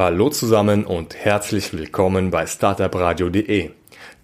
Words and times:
Hallo 0.00 0.30
zusammen 0.30 0.86
und 0.86 1.14
herzlich 1.14 1.74
willkommen 1.74 2.30
bei 2.30 2.46
startupradio.de, 2.46 3.72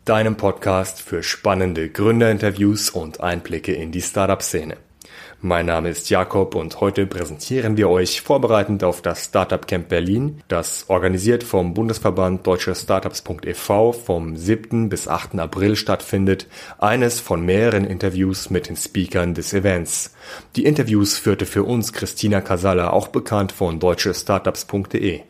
deinem 0.06 0.38
Podcast 0.38 1.02
für 1.02 1.22
spannende 1.22 1.90
Gründerinterviews 1.90 2.88
und 2.88 3.20
Einblicke 3.20 3.74
in 3.74 3.92
die 3.92 4.00
Startup-Szene. 4.00 4.78
Mein 5.42 5.66
Name 5.66 5.90
ist 5.90 6.08
Jakob 6.08 6.54
und 6.54 6.80
heute 6.80 7.06
präsentieren 7.06 7.76
wir 7.76 7.90
euch 7.90 8.22
vorbereitend 8.22 8.84
auf 8.84 9.02
das 9.02 9.26
Startup 9.26 9.66
Camp 9.66 9.90
Berlin, 9.90 10.42
das 10.48 10.86
organisiert 10.88 11.44
vom 11.44 11.74
Bundesverband 11.74 12.46
Deutsche 12.46 12.74
Startups.ev 12.74 13.92
vom 13.92 14.34
7. 14.34 14.88
bis 14.88 15.08
8. 15.08 15.38
April 15.38 15.76
stattfindet, 15.76 16.46
eines 16.78 17.20
von 17.20 17.44
mehreren 17.44 17.84
Interviews 17.84 18.48
mit 18.48 18.70
den 18.70 18.76
Speakern 18.76 19.34
des 19.34 19.52
Events. 19.52 20.14
Die 20.56 20.64
Interviews 20.64 21.18
führte 21.18 21.44
für 21.44 21.64
uns 21.64 21.92
Christina 21.92 22.40
Casalla, 22.40 22.90
auch 22.90 23.08
bekannt 23.08 23.52
von 23.52 23.78
deutschestartups.de. 23.78 25.20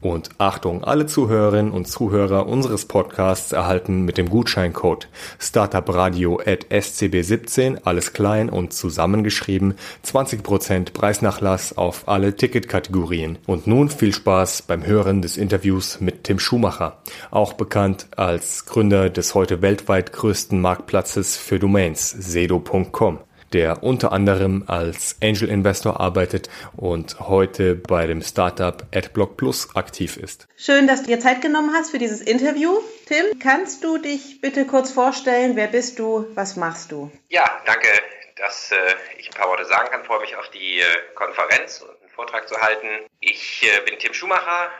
Und 0.00 0.30
Achtung, 0.38 0.84
alle 0.84 1.06
Zuhörerinnen 1.06 1.72
und 1.72 1.86
Zuhörer 1.86 2.46
unseres 2.46 2.86
Podcasts 2.86 3.50
erhalten 3.50 4.02
mit 4.02 4.16
dem 4.16 4.30
Gutscheincode 4.30 5.08
startupradio 5.40 6.38
at 6.38 6.66
scb17, 6.70 7.80
alles 7.84 8.12
klein 8.12 8.48
und 8.48 8.72
zusammengeschrieben, 8.72 9.74
20% 10.06 10.92
Preisnachlass 10.92 11.76
auf 11.76 12.06
alle 12.06 12.36
Ticketkategorien. 12.36 13.38
Und 13.46 13.66
nun 13.66 13.88
viel 13.88 14.14
Spaß 14.14 14.62
beim 14.62 14.86
Hören 14.86 15.20
des 15.20 15.36
Interviews 15.36 16.00
mit 16.00 16.24
Tim 16.24 16.38
Schumacher, 16.38 16.98
auch 17.32 17.54
bekannt 17.54 18.06
als 18.14 18.66
Gründer 18.66 19.10
des 19.10 19.34
heute 19.34 19.62
weltweit 19.62 20.12
größten 20.12 20.60
Marktplatzes 20.60 21.36
für 21.36 21.58
Domains, 21.58 22.08
sedo.com 22.10 23.18
der 23.52 23.82
unter 23.82 24.12
anderem 24.12 24.64
als 24.66 25.16
Angel 25.22 25.48
Investor 25.48 26.00
arbeitet 26.00 26.48
und 26.76 27.20
heute 27.20 27.74
bei 27.74 28.06
dem 28.06 28.22
Startup 28.22 28.84
AdBlock 28.94 29.36
Plus 29.36 29.74
aktiv 29.74 30.16
ist. 30.16 30.48
Schön, 30.56 30.86
dass 30.86 31.02
du 31.02 31.08
dir 31.08 31.20
Zeit 31.20 31.40
genommen 31.40 31.72
hast 31.74 31.90
für 31.90 31.98
dieses 31.98 32.20
Interview. 32.20 32.78
Tim, 33.06 33.38
kannst 33.38 33.84
du 33.84 33.98
dich 33.98 34.40
bitte 34.40 34.66
kurz 34.66 34.90
vorstellen? 34.90 35.56
Wer 35.56 35.68
bist 35.68 35.98
du? 35.98 36.26
Was 36.34 36.56
machst 36.56 36.92
du? 36.92 37.10
Ja, 37.28 37.44
danke, 37.64 37.88
dass 38.36 38.72
äh, 38.72 38.76
ich 39.18 39.30
ein 39.30 39.34
paar 39.34 39.48
Worte 39.48 39.64
sagen 39.64 39.90
kann. 39.90 40.02
Ich 40.02 40.06
freue 40.06 40.20
mich 40.20 40.36
auf 40.36 40.50
die 40.50 40.80
äh, 40.80 40.84
Konferenz 41.14 41.80
und 41.80 41.90
einen 41.90 42.10
Vortrag 42.10 42.48
zu 42.48 42.60
halten. 42.60 42.88
Ich 43.20 43.62
äh, 43.62 43.80
bin 43.88 43.98
Tim 43.98 44.14
Schumacher, 44.14 44.70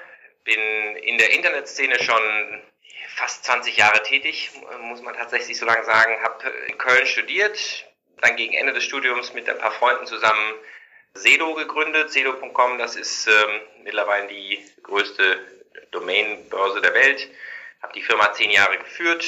bin 0.44 0.60
in 1.02 1.18
der 1.18 1.34
Internetszene 1.34 1.98
schon 2.02 2.22
fast 3.16 3.44
20 3.44 3.76
Jahre 3.76 4.02
tätig, 4.02 4.50
muss 4.82 5.02
man 5.02 5.14
tatsächlich 5.14 5.58
so 5.58 5.66
lange 5.66 5.84
sagen. 5.84 6.12
Habe 6.22 6.48
in 6.68 6.78
Köln 6.78 7.04
studiert, 7.06 7.87
dann 8.20 8.36
gegen 8.36 8.54
Ende 8.54 8.72
des 8.72 8.84
Studiums 8.84 9.32
mit 9.32 9.48
ein 9.48 9.58
paar 9.58 9.72
Freunden 9.72 10.06
zusammen 10.06 10.54
Sedo 11.14 11.54
gegründet. 11.54 12.10
Sedo.com, 12.10 12.78
das 12.78 12.96
ist 12.96 13.26
ähm, 13.26 13.60
mittlerweile 13.82 14.28
die 14.28 14.64
größte 14.82 15.38
Domain-Börse 15.90 16.80
der 16.80 16.94
Welt. 16.94 17.28
Habe 17.82 17.92
die 17.92 18.02
Firma 18.02 18.32
zehn 18.32 18.50
Jahre 18.50 18.78
geführt, 18.78 19.24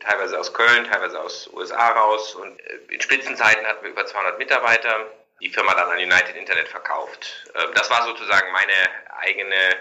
teilweise 0.00 0.38
aus 0.38 0.52
Köln, 0.52 0.84
teilweise 0.84 1.20
aus 1.20 1.48
USA 1.52 1.88
raus. 1.88 2.34
Und 2.34 2.60
äh, 2.60 2.78
in 2.90 3.00
Spitzenzeiten 3.00 3.66
hatten 3.66 3.84
wir 3.84 3.90
über 3.90 4.06
200 4.06 4.38
Mitarbeiter. 4.38 5.06
Die 5.40 5.50
Firma 5.50 5.74
dann 5.74 5.90
an 5.90 5.98
United 5.98 6.36
Internet 6.36 6.68
verkauft. 6.68 7.50
Ähm, 7.54 7.70
das 7.74 7.90
war 7.90 8.04
sozusagen 8.04 8.50
meine 8.52 8.72
eigene 9.18 9.76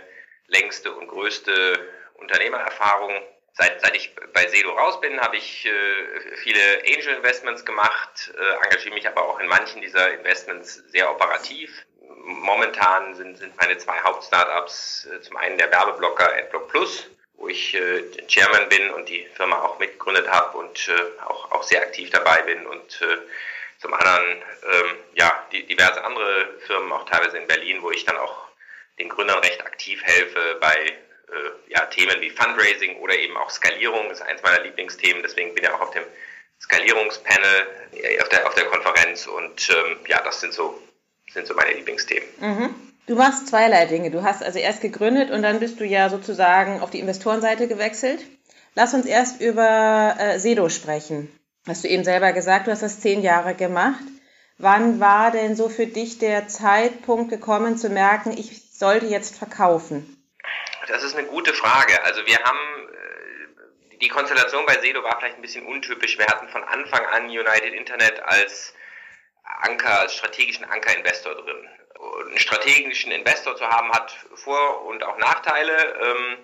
längste 0.47 0.91
und 0.91 1.07
größte 1.07 1.79
Unternehmererfahrung. 2.15 3.21
Seit, 3.55 3.81
seit 3.81 3.95
ich 3.95 4.15
bei 4.33 4.47
Sedo 4.47 4.71
raus 4.71 4.99
bin, 4.99 5.21
habe 5.21 5.37
ich 5.37 5.65
äh, 5.65 6.37
viele 6.37 6.59
Angel 6.87 7.17
Investments 7.17 7.63
gemacht, 7.63 8.33
äh, 8.35 8.65
engagiere 8.65 8.95
mich 8.95 9.07
aber 9.07 9.21
auch 9.21 9.39
in 9.39 9.47
manchen 9.47 9.79
dieser 9.79 10.11
Investments 10.11 10.83
sehr 10.87 11.11
operativ. 11.11 11.85
Momentan 12.25 13.13
sind, 13.13 13.37
sind 13.37 13.55
meine 13.57 13.77
zwei 13.77 13.99
Hauptstartups 13.99 15.05
äh, 15.05 15.21
zum 15.21 15.37
einen 15.37 15.59
der 15.59 15.69
Werbeblocker 15.71 16.33
AdBlock 16.33 16.67
Plus, 16.69 17.07
wo 17.35 17.47
ich 17.47 17.75
äh, 17.75 18.01
Chairman 18.27 18.69
bin 18.69 18.89
und 18.89 19.07
die 19.07 19.27
Firma 19.35 19.61
auch 19.61 19.77
mitgegründet 19.77 20.27
habe 20.27 20.57
und 20.57 20.89
äh, 20.89 21.21
auch, 21.23 21.51
auch 21.51 21.61
sehr 21.61 21.83
aktiv 21.83 22.09
dabei 22.09 22.41
bin 22.41 22.65
und 22.65 23.01
äh, 23.03 23.17
zum 23.79 23.93
anderen 23.93 24.41
ähm, 24.71 24.95
ja 25.13 25.45
die, 25.51 25.63
diverse 25.67 26.03
andere 26.03 26.47
Firmen, 26.65 26.91
auch 26.91 27.05
teilweise 27.05 27.37
in 27.37 27.45
Berlin, 27.45 27.83
wo 27.83 27.91
ich 27.91 28.03
dann 28.03 28.17
auch 28.17 28.47
den 28.97 29.09
Gründern 29.09 29.39
recht 29.39 29.63
aktiv 29.63 30.01
helfe 30.03 30.57
bei 30.59 30.97
ja, 31.69 31.85
Themen 31.87 32.21
wie 32.21 32.29
Fundraising 32.29 32.97
oder 32.97 33.15
eben 33.17 33.35
auch 33.37 33.49
Skalierung 33.49 34.09
ist 34.11 34.21
eins 34.21 34.41
meiner 34.41 34.63
Lieblingsthemen. 34.63 35.23
Deswegen 35.23 35.53
bin 35.53 35.63
ich 35.63 35.69
auch 35.69 35.81
auf 35.81 35.91
dem 35.91 36.03
Skalierungspanel 36.61 37.67
äh, 37.93 38.21
auf 38.21 38.29
der, 38.29 38.47
auf 38.47 38.55
der 38.55 38.65
Konferenz 38.65 39.27
und 39.27 39.69
ähm, 39.69 39.97
ja, 40.07 40.21
das 40.23 40.41
sind 40.41 40.53
so, 40.53 40.79
sind 41.31 41.47
so 41.47 41.53
meine 41.53 41.73
Lieblingsthemen. 41.73 42.27
Mhm. 42.39 42.75
Du 43.05 43.15
machst 43.15 43.47
zweierlei 43.47 43.85
Dinge. 43.85 44.11
Du 44.11 44.23
hast 44.23 44.43
also 44.43 44.59
erst 44.59 44.81
gegründet 44.81 45.29
und 45.29 45.41
dann 45.41 45.59
bist 45.59 45.79
du 45.79 45.85
ja 45.85 46.09
sozusagen 46.09 46.79
auf 46.79 46.89
die 46.89 46.99
Investorenseite 46.99 47.67
gewechselt. 47.67 48.23
Lass 48.75 48.93
uns 48.93 49.05
erst 49.05 49.41
über 49.41 50.15
äh, 50.17 50.39
Sedo 50.39 50.69
sprechen. 50.69 51.29
Hast 51.67 51.83
du 51.83 51.89
eben 51.89 52.03
selber 52.03 52.31
gesagt, 52.33 52.67
du 52.67 52.71
hast 52.71 52.83
das 52.83 53.01
zehn 53.01 53.21
Jahre 53.21 53.55
gemacht. 53.55 54.03
Wann 54.57 54.99
war 54.99 55.31
denn 55.31 55.55
so 55.55 55.67
für 55.67 55.87
dich 55.87 56.17
der 56.17 56.47
Zeitpunkt 56.47 57.29
gekommen 57.29 57.77
zu 57.77 57.89
merken, 57.89 58.31
ich 58.31 58.71
sollte 58.71 59.07
jetzt 59.07 59.37
verkaufen? 59.37 60.22
Das 60.87 61.03
ist 61.03 61.15
eine 61.15 61.27
gute 61.27 61.53
Frage. 61.53 62.03
Also 62.03 62.25
wir 62.25 62.39
haben 62.43 62.89
äh, 62.89 63.97
die 63.97 64.09
Konstellation 64.09 64.65
bei 64.65 64.79
Sedo 64.79 65.03
war 65.03 65.17
vielleicht 65.17 65.37
ein 65.37 65.41
bisschen 65.41 65.65
untypisch. 65.65 66.17
Wir 66.17 66.25
hatten 66.27 66.49
von 66.49 66.63
Anfang 66.63 67.05
an 67.05 67.25
United 67.25 67.73
Internet 67.73 68.21
als 68.23 68.73
Anker, 69.43 70.01
als 70.01 70.15
strategischen 70.15 70.65
Anker-Investor 70.65 71.35
drin. 71.35 71.69
einen 72.27 72.39
strategischen 72.39 73.11
Investor 73.11 73.55
zu 73.55 73.67
haben 73.67 73.91
hat 73.91 74.13
Vor- 74.35 74.85
und 74.85 75.03
auch 75.03 75.17
Nachteile. 75.17 75.75
Ähm, 76.01 76.37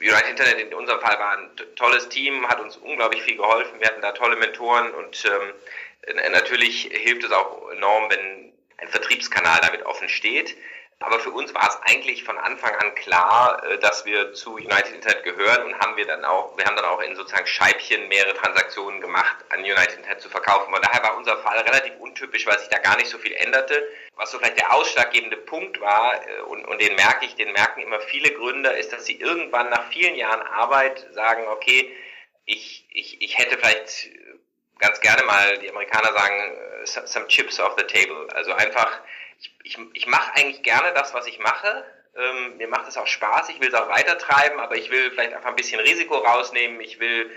United 0.00 0.30
Internet 0.30 0.58
in 0.58 0.74
unserem 0.74 1.00
Fall 1.00 1.18
war 1.18 1.38
ein 1.38 1.50
tolles 1.76 2.08
Team, 2.08 2.46
hat 2.48 2.60
uns 2.60 2.76
unglaublich 2.76 3.22
viel 3.22 3.36
geholfen. 3.36 3.80
Wir 3.80 3.88
hatten 3.88 4.02
da 4.02 4.12
tolle 4.12 4.36
Mentoren 4.36 4.92
und 4.94 5.24
ähm, 5.24 6.32
natürlich 6.32 6.90
hilft 6.92 7.24
es 7.24 7.32
auch 7.32 7.70
enorm, 7.70 8.10
wenn 8.10 8.52
ein 8.78 8.88
Vertriebskanal 8.88 9.60
damit 9.62 9.84
offen 9.86 10.08
steht. 10.08 10.56
Aber 11.00 11.20
für 11.20 11.30
uns 11.30 11.52
war 11.52 11.68
es 11.68 11.76
eigentlich 11.82 12.24
von 12.24 12.38
Anfang 12.38 12.74
an 12.76 12.94
klar, 12.94 13.62
äh, 13.64 13.78
dass 13.78 14.06
wir 14.06 14.32
zu 14.32 14.54
United 14.54 14.94
Internet 14.94 15.24
gehören 15.24 15.66
und 15.66 15.78
haben 15.78 15.96
wir 15.96 16.06
dann 16.06 16.24
auch, 16.24 16.56
wir 16.56 16.64
haben 16.64 16.76
dann 16.76 16.86
auch 16.86 17.00
in 17.00 17.14
sozusagen 17.14 17.46
Scheibchen 17.46 18.08
mehrere 18.08 18.34
Transaktionen 18.34 19.02
gemacht, 19.02 19.36
an 19.50 19.60
United 19.60 19.98
Internet 19.98 20.22
zu 20.22 20.30
verkaufen. 20.30 20.72
Von 20.72 20.82
daher 20.82 21.02
war 21.02 21.16
unser 21.16 21.36
Fall 21.38 21.58
relativ 21.58 21.92
untypisch, 21.98 22.46
weil 22.46 22.58
sich 22.58 22.68
da 22.68 22.78
gar 22.78 22.96
nicht 22.96 23.08
so 23.08 23.18
viel 23.18 23.34
änderte. 23.34 23.86
Was 24.14 24.30
so 24.30 24.38
vielleicht 24.38 24.58
der 24.58 24.72
ausschlaggebende 24.72 25.36
Punkt 25.36 25.80
war, 25.80 26.14
äh, 26.26 26.40
und, 26.42 26.64
und 26.64 26.80
den 26.80 26.94
merke 26.94 27.26
ich, 27.26 27.34
den 27.34 27.52
merken 27.52 27.82
immer 27.82 28.00
viele 28.00 28.30
Gründer, 28.32 28.76
ist, 28.76 28.92
dass 28.92 29.04
sie 29.04 29.20
irgendwann 29.20 29.68
nach 29.68 29.90
vielen 29.90 30.14
Jahren 30.14 30.40
Arbeit 30.40 31.06
sagen, 31.12 31.46
okay, 31.48 31.94
ich, 32.46 32.86
ich, 32.90 33.20
ich 33.20 33.36
hätte 33.38 33.58
vielleicht 33.58 34.08
ganz 34.78 35.00
gerne 35.00 35.24
mal, 35.24 35.58
die 35.58 35.68
Amerikaner 35.68 36.12
sagen, 36.12 36.56
äh, 36.82 36.86
some 36.86 37.28
chips 37.28 37.60
off 37.60 37.74
the 37.76 37.84
table. 37.84 38.28
Also 38.34 38.52
einfach, 38.52 39.02
ich, 39.38 39.52
ich, 39.62 39.78
ich 39.94 40.06
mache 40.06 40.34
eigentlich 40.34 40.62
gerne 40.62 40.92
das, 40.94 41.14
was 41.14 41.26
ich 41.26 41.38
mache. 41.38 41.84
Ähm, 42.16 42.56
mir 42.56 42.68
macht 42.68 42.88
es 42.88 42.96
auch 42.96 43.06
Spaß, 43.06 43.50
ich 43.50 43.60
will 43.60 43.68
es 43.68 43.74
auch 43.74 43.88
weitertreiben, 43.88 44.58
aber 44.58 44.76
ich 44.76 44.90
will 44.90 45.10
vielleicht 45.10 45.34
einfach 45.34 45.50
ein 45.50 45.56
bisschen 45.56 45.80
Risiko 45.80 46.16
rausnehmen. 46.16 46.80
Ich 46.80 46.98
will 46.98 47.30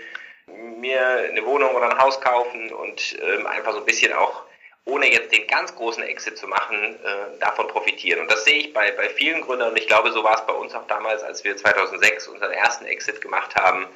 mir 0.46 1.28
eine 1.28 1.44
Wohnung 1.44 1.74
oder 1.74 1.90
ein 1.90 1.98
Haus 1.98 2.20
kaufen 2.20 2.72
und 2.72 3.18
ähm, 3.20 3.46
einfach 3.46 3.72
so 3.72 3.78
ein 3.78 3.84
bisschen 3.84 4.12
auch, 4.12 4.44
ohne 4.84 5.12
jetzt 5.12 5.32
den 5.32 5.46
ganz 5.46 5.74
großen 5.76 6.02
Exit 6.02 6.38
zu 6.38 6.48
machen, 6.48 6.98
äh, 7.04 7.38
davon 7.38 7.68
profitieren. 7.68 8.20
Und 8.20 8.30
das 8.30 8.44
sehe 8.44 8.58
ich 8.58 8.72
bei, 8.72 8.90
bei 8.92 9.08
vielen 9.10 9.42
Gründern 9.42 9.70
und 9.70 9.76
ich 9.76 9.86
glaube, 9.86 10.10
so 10.10 10.24
war 10.24 10.34
es 10.34 10.46
bei 10.46 10.54
uns 10.54 10.74
auch 10.74 10.86
damals, 10.86 11.22
als 11.22 11.44
wir 11.44 11.56
2006 11.56 12.28
unseren 12.28 12.52
ersten 12.52 12.86
Exit 12.86 13.20
gemacht 13.20 13.54
haben 13.56 13.86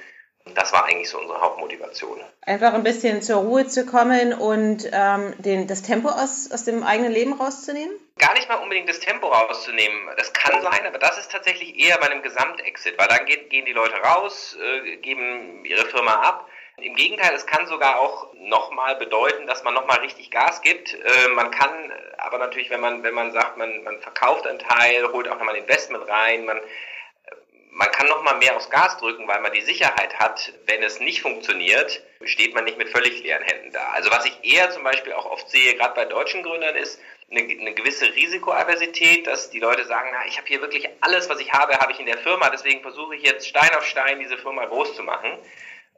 das 0.53 0.73
war 0.73 0.85
eigentlich 0.85 1.09
so 1.09 1.19
unsere 1.19 1.41
Hauptmotivation. 1.41 2.21
Einfach 2.43 2.75
ein 2.75 2.83
bisschen 2.83 3.23
zur 3.23 3.37
Ruhe 3.37 3.67
zu 3.67 3.87
kommen 3.87 4.35
und 4.35 4.89
ähm, 4.93 5.35
den, 5.39 5.67
das 5.67 5.83
Tempo 5.83 6.09
aus, 6.09 6.51
aus 6.53 6.65
dem 6.65 6.83
eigenen 6.83 7.13
Leben 7.13 7.33
rauszunehmen? 7.33 7.95
Gar 8.19 8.35
nicht 8.35 8.49
mal 8.49 8.57
unbedingt 8.57 8.89
das 8.89 9.01
Tempo 9.01 9.29
rauszunehmen. 9.29 10.11
Das 10.19 10.33
kann 10.35 10.61
sein, 10.61 10.87
aber 10.87 10.99
das 10.99 11.17
ist 11.19 11.33
tatsächlich 11.33 11.79
eher 11.79 11.97
bei 11.99 12.11
einem 12.11 12.23
Gesamtexit, 12.23 12.99
weil 12.99 13.09
dann 13.09 13.25
geht, 13.25 13.49
gehen 13.49 13.65
die 13.65 13.73
Leute 13.73 13.97
raus, 13.97 14.57
äh, 14.61 14.97
geben 14.97 15.65
ihre 15.65 15.87
Firma 15.87 16.13
ab. 16.13 16.47
Im 16.77 16.97
Gegenteil, 16.97 17.35
es 17.35 17.47
kann 17.47 17.67
sogar 17.67 18.01
auch 18.01 18.35
nochmal 18.35 18.97
bedeuten, 18.97 19.47
dass 19.47 19.63
man 19.63 19.75
nochmal 19.75 20.01
richtig 20.01 20.31
Gas 20.31 20.61
gibt. 20.61 20.93
Äh, 20.93 21.29
man 21.29 21.51
kann 21.53 21.71
aber 22.19 22.39
natürlich, 22.39 22.69
wenn 22.69 22.81
man, 22.81 23.03
wenn 23.03 23.15
man 23.15 23.33
sagt, 23.33 23.57
man, 23.57 23.83
man 23.85 24.01
verkauft 24.01 24.47
einen 24.47 24.59
Teil, 24.59 25.11
holt 25.13 25.29
auch 25.29 25.39
nochmal 25.39 25.55
ein 25.55 25.63
Investment 25.63 26.07
rein, 26.09 26.45
man 26.45 26.61
man 27.75 27.91
kann 27.91 28.07
noch 28.07 28.23
mal 28.23 28.37
mehr 28.37 28.57
aufs 28.57 28.71
Gas 28.71 28.97
drücken, 28.99 29.27
weil 29.27 29.41
man 29.41 29.53
die 29.53 29.61
Sicherheit 29.61 30.19
hat, 30.19 30.53
wenn 30.67 30.83
es 30.83 31.01
nicht 31.01 31.23
funktioniert, 31.23 32.03
steht 32.25 32.55
man 32.55 32.65
nicht 32.65 32.79
mit 32.79 32.89
völlig 32.89 33.23
leeren 33.23 33.43
Händen 33.43 33.73
da. 33.73 33.91
Also 33.91 34.11
was 34.11 34.25
ich 34.25 34.39
eher 34.43 34.71
zum 34.71 34.85
Beispiel 34.85 35.13
auch 35.13 35.27
oft 35.27 35.51
sehe, 35.51 35.75
gerade 35.75 35.95
bei 35.95 36.05
deutschen 36.05 36.45
Gründern, 36.45 36.77
ist 36.77 37.01
eine, 37.31 37.41
eine 37.41 37.75
gewisse 37.75 38.07
Risikoaversität, 38.15 39.27
dass 39.27 39.51
die 39.51 39.59
Leute 39.59 39.85
sagen, 39.87 40.11
na, 40.13 40.25
ich 40.27 40.37
habe 40.39 40.47
hier 40.47 40.61
wirklich 40.61 40.89
alles, 41.01 41.29
was 41.29 41.41
ich 41.41 41.53
habe, 41.53 41.77
habe 41.79 41.91
ich 41.91 41.99
in 41.99 42.07
der 42.07 42.19
Firma, 42.19 42.49
deswegen 42.51 42.81
versuche 42.81 43.17
ich 43.17 43.23
jetzt 43.23 43.49
Stein 43.49 43.75
auf 43.75 43.85
Stein 43.85 44.21
diese 44.21 44.39
Firma 44.39 44.65
groß 44.67 44.95
zu 44.95 45.03
machen. 45.03 45.37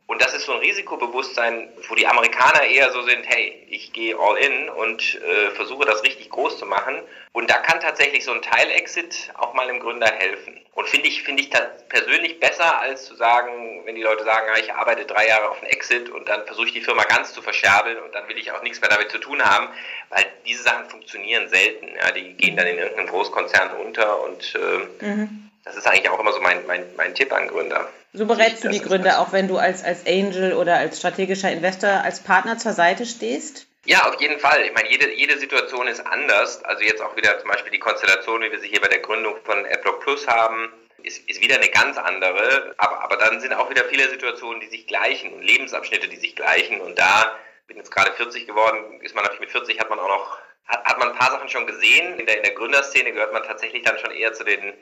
Und 0.06 0.22
das 0.22 0.34
ist 0.34 0.46
so 0.46 0.52
ein 0.52 0.60
Risikobewusstsein, 0.60 1.68
wo 1.88 1.96
die 1.96 2.06
Amerikaner 2.06 2.62
eher 2.62 2.92
so 2.92 3.02
sind, 3.02 3.24
hey, 3.26 3.66
ich 3.68 3.92
gehe 3.92 4.16
all 4.16 4.36
in 4.36 4.68
und 4.68 5.20
äh, 5.20 5.50
versuche 5.50 5.84
das 5.84 6.04
richtig 6.04 6.30
groß 6.30 6.58
zu 6.58 6.66
machen. 6.66 7.02
Und 7.32 7.50
da 7.50 7.54
kann 7.58 7.80
tatsächlich 7.80 8.24
so 8.24 8.30
ein 8.30 8.40
Teilexit 8.40 9.32
auch 9.36 9.52
mal 9.54 9.66
dem 9.66 9.80
Gründer 9.80 10.06
helfen. 10.06 10.60
Und 10.74 10.88
finde 10.88 11.08
ich, 11.08 11.24
finde 11.24 11.42
ich 11.42 11.50
persönlich 11.88 12.38
besser, 12.38 12.78
als 12.78 13.06
zu 13.06 13.16
sagen, 13.16 13.82
wenn 13.84 13.96
die 13.96 14.02
Leute 14.02 14.22
sagen, 14.22 14.46
ja, 14.46 14.62
ich 14.62 14.72
arbeite 14.72 15.06
drei 15.06 15.26
Jahre 15.26 15.50
auf 15.50 15.60
einen 15.60 15.72
Exit 15.72 16.08
und 16.08 16.28
dann 16.28 16.46
versuche 16.46 16.68
ich 16.68 16.72
die 16.72 16.82
Firma 16.82 17.02
ganz 17.04 17.32
zu 17.32 17.42
verscherbeln 17.42 17.98
und 17.98 18.14
dann 18.14 18.28
will 18.28 18.38
ich 18.38 18.52
auch 18.52 18.62
nichts 18.62 18.80
mehr 18.80 18.90
damit 18.90 19.10
zu 19.10 19.18
tun 19.18 19.42
haben, 19.44 19.68
weil 20.10 20.24
diese 20.46 20.62
Sachen 20.62 20.88
funktionieren 20.88 21.48
selten. 21.48 21.88
Ja, 21.96 22.12
die 22.12 22.34
gehen 22.34 22.56
dann 22.56 22.68
in 22.68 22.78
irgendeinem 22.78 23.08
Großkonzern 23.08 23.70
unter 23.84 24.22
und 24.22 24.54
äh, 24.54 25.04
mhm. 25.04 25.50
das 25.64 25.76
ist 25.76 25.86
eigentlich 25.88 26.10
auch 26.10 26.20
immer 26.20 26.32
so 26.32 26.40
mein, 26.40 26.64
mein, 26.66 26.84
mein 26.96 27.14
Tipp 27.14 27.32
an 27.32 27.48
Gründer. 27.48 27.88
So 28.16 28.24
berätst 28.24 28.64
du 28.64 28.70
die 28.70 28.80
Gründer 28.80 29.20
auch, 29.20 29.32
wenn 29.32 29.46
du 29.46 29.58
als, 29.58 29.84
als 29.84 30.06
Angel 30.06 30.54
oder 30.54 30.78
als 30.78 30.98
strategischer 30.98 31.52
Investor 31.52 31.90
als 32.02 32.22
Partner 32.22 32.56
zur 32.56 32.72
Seite 32.72 33.04
stehst? 33.04 33.66
Ja, 33.84 34.08
auf 34.08 34.18
jeden 34.18 34.40
Fall. 34.40 34.62
Ich 34.64 34.72
meine, 34.72 34.90
jede, 34.90 35.12
jede 35.12 35.38
Situation 35.38 35.86
ist 35.86 36.00
anders. 36.00 36.64
Also 36.64 36.82
jetzt 36.82 37.02
auch 37.02 37.14
wieder 37.14 37.38
zum 37.38 37.50
Beispiel 37.50 37.72
die 37.72 37.78
Konstellation, 37.78 38.40
wie 38.40 38.50
wir 38.50 38.58
sie 38.58 38.68
hier 38.68 38.80
bei 38.80 38.88
der 38.88 39.00
Gründung 39.00 39.36
von 39.44 39.66
AdBlock 39.66 40.00
Plus 40.00 40.26
haben, 40.26 40.72
ist, 41.02 41.28
ist 41.28 41.42
wieder 41.42 41.56
eine 41.56 41.68
ganz 41.68 41.98
andere. 41.98 42.74
Aber, 42.78 43.04
aber 43.04 43.16
dann 43.18 43.38
sind 43.40 43.52
auch 43.52 43.68
wieder 43.68 43.84
viele 43.84 44.08
Situationen, 44.08 44.60
die 44.62 44.68
sich 44.68 44.86
gleichen 44.86 45.34
und 45.34 45.42
Lebensabschnitte, 45.42 46.08
die 46.08 46.16
sich 46.16 46.34
gleichen. 46.34 46.80
Und 46.80 46.98
da 46.98 47.36
bin 47.66 47.76
jetzt 47.76 47.90
gerade 47.90 48.14
40 48.14 48.46
geworden, 48.46 48.98
ist 49.02 49.14
man 49.14 49.24
natürlich 49.24 49.40
mit 49.40 49.50
40 49.50 49.78
hat 49.78 49.90
man 49.90 49.98
auch 49.98 50.08
noch, 50.08 50.38
hat, 50.64 50.84
hat 50.86 50.98
man 50.98 51.10
ein 51.10 51.18
paar 51.18 51.32
Sachen 51.32 51.50
schon 51.50 51.66
gesehen. 51.66 52.18
In 52.18 52.24
der, 52.24 52.38
in 52.38 52.44
der 52.44 52.54
Gründerszene 52.54 53.12
gehört 53.12 53.34
man 53.34 53.42
tatsächlich 53.42 53.82
dann 53.82 53.98
schon 53.98 54.10
eher 54.10 54.32
zu 54.32 54.42
den 54.42 54.72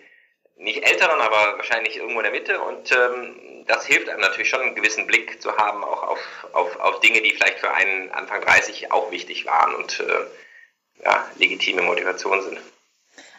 nicht 0.57 0.85
älteren, 0.85 1.21
aber 1.21 1.57
wahrscheinlich 1.57 1.97
irgendwo 1.97 2.21
in 2.21 2.25
der 2.25 2.33
Mitte. 2.33 2.61
Und 2.61 2.93
ähm, 2.93 3.65
das 3.67 3.87
hilft 3.87 4.09
einem 4.09 4.21
natürlich 4.21 4.49
schon, 4.49 4.61
einen 4.61 4.75
gewissen 4.75 5.07
Blick 5.07 5.41
zu 5.41 5.57
haben, 5.57 5.85
auch 5.85 6.03
auf, 6.03 6.47
auf, 6.53 6.81
auf 6.81 7.01
Dinge, 7.01 7.23
die 7.23 7.33
vielleicht 7.33 7.59
für 7.59 7.73
einen 7.73 8.11
Anfang 8.13 8.41
30 8.41 8.93
auch 8.93 9.11
wichtig 9.11 9.47
waren 9.47 9.75
und 9.75 10.01
äh, 10.01 11.05
ja, 11.05 11.29
legitime 11.39 11.83
Motivation 11.83 12.43
sind. 12.43 12.59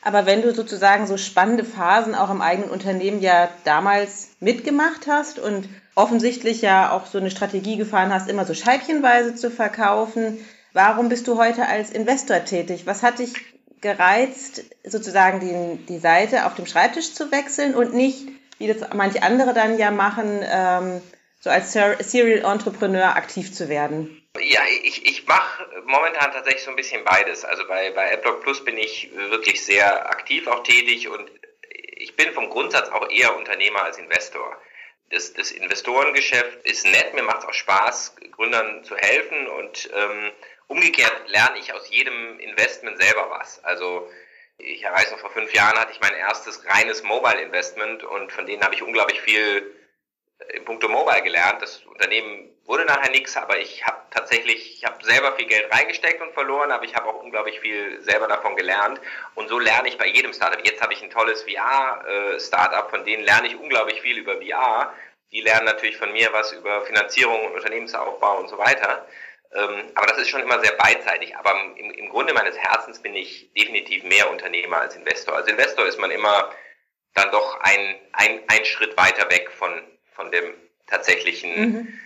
Aber 0.02 0.28
wenn 0.28 0.44
du 0.44 0.54
sozusagen 0.54 1.08
so 1.08 1.18
spannende 1.18 1.64
Phasen 1.64 2.14
auch 2.14 2.30
im 2.30 2.42
eigenen 2.42 2.70
Unternehmen 2.70 3.22
ja 3.22 3.50
damals 3.64 4.36
mitgemacht 4.40 5.08
hast 5.08 5.40
und 5.40 5.68
offensichtlich 5.96 6.62
ja 6.62 6.92
auch 6.92 7.08
so 7.08 7.18
eine 7.18 7.32
Strategie 7.32 7.76
gefahren 7.76 8.14
hast, 8.14 8.30
immer 8.30 8.46
so 8.46 8.54
scheibchenweise 8.54 9.34
zu 9.34 9.50
verkaufen, 9.50 10.46
warum 10.74 11.10
bist 11.10 11.28
du 11.28 11.38
heute 11.38 11.68
als 11.68 11.90
Investor 11.90 12.46
tätig? 12.46 12.86
Was 12.86 13.02
hat 13.02 13.18
dich 13.18 13.34
gereizt, 13.82 14.64
sozusagen 14.84 15.40
die, 15.40 15.86
die 15.86 16.00
Seite 16.00 16.46
auf 16.46 16.56
dem 16.56 16.66
Schreibtisch 16.66 17.14
zu 17.14 17.32
wechseln 17.32 17.76
und 17.76 17.94
nicht, 17.94 18.28
wie 18.58 18.68
das 18.68 18.90
manche 18.94 19.22
andere 19.22 19.54
dann 19.54 19.78
ja 19.78 19.92
machen, 19.92 20.42
ähm, 20.44 21.02
so 21.40 21.50
als 21.50 21.74
Serial 21.74 22.52
Entrepreneur 22.52 23.16
aktiv 23.16 23.54
zu 23.54 23.70
werden? 23.70 24.22
Ja, 24.42 24.62
ich, 24.84 25.06
ich 25.06 25.28
mache 25.28 25.66
momentan 25.86 26.32
tatsächlich 26.32 26.64
so 26.64 26.72
ein 26.72 26.76
bisschen 26.76 27.04
beides. 27.06 27.46
Also 27.46 27.68
bei, 27.68 27.92
bei 27.92 28.12
AdBlock 28.14 28.42
Plus 28.42 28.66
bin 28.66 28.78
ich 28.78 29.12
wirklich 29.16 29.64
sehr 29.64 30.10
aktiv 30.10 30.48
auch 30.48 30.64
tätig 30.64 31.08
und 31.08 31.32
ich 31.70 32.16
bin 32.16 32.34
vom 32.34 32.50
Grundsatz 32.50 32.90
auch 32.90 33.10
eher 33.10 33.36
Unternehmer 33.38 33.84
als 33.84 33.98
Investor. 33.98 34.58
Das, 35.12 35.34
das 35.34 35.52
Investorengeschäft 35.52 36.66
ist 36.66 36.86
nett, 36.86 37.14
mir 37.14 37.24
macht 37.24 37.40
es 37.40 37.46
auch 37.46 37.54
Spaß, 37.54 38.16
Gründern 38.32 38.84
zu 38.84 38.98
helfen 38.98 39.48
und 39.48 39.90
ähm, 39.94 40.32
Umgekehrt 40.68 41.28
lerne 41.28 41.60
ich 41.60 41.74
aus 41.74 41.90
jedem 41.90 42.40
Investment 42.40 42.98
selber 42.98 43.30
was. 43.30 43.64
Also 43.64 44.10
ich 44.58 44.84
weiß 44.84 45.12
noch, 45.12 45.20
vor 45.20 45.32
fünf 45.32 45.54
Jahren 45.54 45.78
hatte 45.78 45.92
ich 45.92 46.00
mein 46.00 46.14
erstes 46.14 46.66
reines 46.66 47.04
Mobile-Investment 47.04 48.04
und 48.04 48.32
von 48.32 48.46
denen 48.46 48.64
habe 48.64 48.74
ich 48.74 48.82
unglaublich 48.82 49.22
viel 49.22 49.76
in 50.54 50.66
puncto 50.66 50.88
Mobile 50.88 51.22
gelernt. 51.22 51.62
Das 51.62 51.78
Unternehmen 51.86 52.50
wurde 52.66 52.86
nachher 52.86 53.12
nichts, 53.12 53.38
aber 53.38 53.60
ich 53.60 53.86
habe 53.86 53.98
tatsächlich, 54.12 54.78
ich 54.78 54.86
habe 54.86 55.04
selber 55.04 55.36
viel 55.36 55.46
Geld 55.46 55.72
reingesteckt 55.72 56.22
und 56.22 56.34
verloren, 56.34 56.72
aber 56.72 56.84
ich 56.86 56.96
habe 56.96 57.08
auch 57.08 57.22
unglaublich 57.22 57.60
viel 57.60 58.02
selber 58.02 58.28
davon 58.28 58.56
gelernt. 58.56 59.00
Und 59.36 59.50
so 59.50 59.60
lerne 59.60 59.88
ich 59.88 59.98
bei 59.98 60.08
jedem 60.08 60.34
Startup. 60.34 60.66
Jetzt 60.66 60.82
habe 60.82 60.94
ich 60.94 61.02
ein 61.04 61.10
tolles 61.10 61.44
VR-Startup, 61.44 62.90
von 62.90 63.06
denen 63.06 63.24
lerne 63.24 63.48
ich 63.48 63.56
unglaublich 63.56 64.02
viel 64.02 64.18
über 64.18 64.36
VR. 64.42 64.94
Die 65.32 65.42
lernen 65.42 65.66
natürlich 65.66 65.98
von 65.98 66.12
mir 66.12 66.32
was 66.34 66.54
über 66.54 66.86
Finanzierung 66.86 67.46
und 67.46 67.56
Unternehmensaufbau 67.56 68.40
und 68.40 68.48
so 68.48 68.58
weiter. 68.58 69.06
Ähm, 69.56 69.92
aber 69.96 70.08
das 70.08 70.18
ist 70.18 70.30
schon 70.30 70.42
immer 70.42 70.60
sehr 70.60 70.74
beidseitig. 70.74 71.36
Aber 71.38 71.54
im, 71.78 71.92
im 71.92 72.10
Grunde 72.10 72.34
meines 72.34 72.58
Herzens 72.58 73.02
bin 73.02 73.16
ich 73.16 73.52
definitiv 73.54 74.04
mehr 74.04 74.30
Unternehmer 74.30 74.78
als 74.78 74.96
Investor. 74.96 75.36
Als 75.36 75.48
Investor 75.48 75.86
ist 75.86 76.00
man 76.00 76.12
immer 76.12 76.52
dann 77.14 77.32
doch 77.32 77.60
ein, 77.62 77.96
ein, 78.12 78.44
ein 78.48 78.66
Schritt 78.66 78.98
weiter 78.98 79.30
weg 79.32 79.50
von, 79.50 79.82
von 80.12 80.32
dem 80.32 80.54
tatsächlichen 80.88 81.56
mhm. 81.56 82.00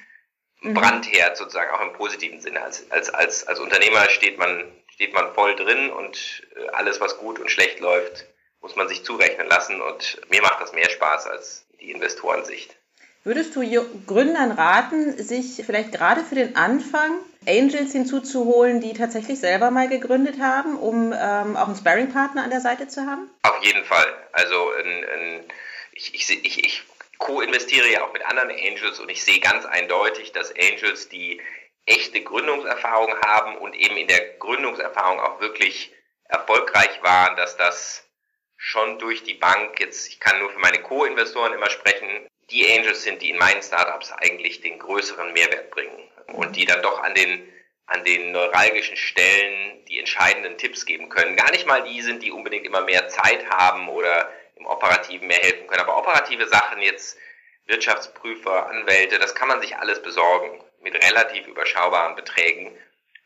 mhm. 0.62 0.74
Brandherd 0.76 1.36
sozusagen, 1.36 1.72
auch 1.72 1.82
im 1.82 1.94
positiven 1.94 2.40
Sinne. 2.40 2.62
Als, 2.62 2.90
als, 2.92 3.10
als, 3.10 3.48
als 3.48 3.60
Unternehmer 3.60 4.08
steht 4.10 4.38
man, 4.38 4.72
steht 4.94 5.14
man 5.14 5.34
voll 5.34 5.56
drin 5.56 5.90
und 5.90 6.48
äh, 6.56 6.68
alles, 6.70 7.02
was 7.02 7.18
gut 7.18 7.40
und 7.40 7.50
schlecht 7.50 7.80
läuft, 7.80 8.28
muss 8.62 8.76
man 8.76 8.88
sich 8.88 9.04
zurechnen 9.04 9.48
lassen. 9.48 9.82
Und 9.82 10.22
mir 10.30 10.44
macht 10.44 10.62
das 10.62 10.74
mehr 10.74 10.90
Spaß 10.90 11.26
als 11.26 11.66
die 11.82 11.92
Investorensicht. 11.92 12.79
Würdest 13.24 13.56
du 13.56 13.62
Gründern 14.08 14.52
raten, 14.52 15.18
sich 15.18 15.64
vielleicht 15.66 15.92
gerade 15.92 16.24
für 16.24 16.36
den 16.36 16.56
Anfang 16.56 17.20
Angels 17.48 17.92
hinzuzuholen, 17.92 18.80
die 18.80 18.94
tatsächlich 18.94 19.40
selber 19.40 19.72
mal 19.72 19.90
gegründet 19.90 20.40
haben, 20.40 20.78
um 20.78 21.14
ähm, 21.14 21.58
auch 21.58 21.68
einen 21.68 21.76
Sparringpartner 21.76 22.44
an 22.44 22.50
der 22.50 22.62
Seite 22.62 22.88
zu 22.88 23.06
haben? 23.06 23.30
Auf 23.44 23.64
jeden 23.64 23.84
Fall. 23.84 24.08
Also 24.32 24.72
ein, 24.72 24.88
ein, 24.88 25.44
ich, 25.94 26.14
ich, 26.14 26.46
ich, 26.46 26.64
ich 26.64 26.84
co-investiere 27.18 27.92
ja 27.92 28.04
auch 28.04 28.14
mit 28.14 28.26
anderen 28.26 28.52
Angels 28.52 29.00
und 29.00 29.10
ich 29.10 29.24
sehe 29.24 29.40
ganz 29.40 29.66
eindeutig, 29.66 30.32
dass 30.32 30.54
Angels, 30.56 31.10
die 31.10 31.42
echte 31.86 32.22
Gründungserfahrung 32.22 33.14
haben 33.26 33.58
und 33.58 33.76
eben 33.76 33.98
in 33.98 34.08
der 34.08 34.38
Gründungserfahrung 34.38 35.20
auch 35.20 35.42
wirklich 35.42 35.94
erfolgreich 36.26 37.02
waren, 37.02 37.36
dass 37.36 37.58
das 37.58 38.08
schon 38.56 39.00
durch 39.00 39.24
die 39.24 39.34
Bank, 39.34 39.80
jetzt 39.80 40.08
ich 40.08 40.20
kann 40.20 40.40
nur 40.40 40.52
für 40.52 40.60
meine 40.60 40.82
Co-Investoren 40.82 41.54
immer 41.54 41.70
sprechen, 41.70 42.28
die 42.52 42.70
Angels 42.72 43.04
sind, 43.04 43.22
die 43.22 43.30
in 43.30 43.38
meinen 43.38 43.62
Startups 43.62 44.12
eigentlich 44.12 44.62
den 44.62 44.80
größeren 44.80 45.34
Mehrwert 45.34 45.72
bringen 45.72 46.10
und 46.28 46.56
die 46.56 46.66
dann 46.66 46.82
doch 46.82 47.00
an 47.02 47.14
den 47.14 47.52
an 47.90 48.04
den 48.04 48.32
neuralgischen 48.32 48.98
Stellen 48.98 49.84
die 49.86 49.98
entscheidenden 49.98 50.60
Tipps 50.60 50.86
geben 50.86 51.10
können. 51.10 51.36
Gar 51.36 51.50
nicht 51.52 51.66
mal 51.66 51.82
die 51.82 52.02
sind, 52.04 52.22
die 52.22 52.32
unbedingt 52.32 52.66
immer 52.68 52.82
mehr 52.82 53.08
Zeit 53.08 53.50
haben 53.50 53.90
oder 53.90 54.32
im 54.56 54.68
Operativen 54.68 55.28
mehr 55.28 55.40
helfen 55.40 55.66
können. 55.66 55.82
Aber 55.82 55.98
operative 55.98 56.48
Sachen 56.48 56.84
jetzt, 56.84 57.18
Wirtschaftsprüfer, 57.66 58.70
Anwälte, 58.70 59.18
das 59.18 59.34
kann 59.34 59.48
man 59.48 59.60
sich 59.60 59.76
alles 59.78 60.02
besorgen 60.04 60.64
mit 60.82 61.04
relativ 61.04 61.48
überschaubaren 61.48 62.16
Beträgen. 62.16 62.78